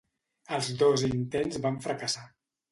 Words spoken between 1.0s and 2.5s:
intents van fracassar.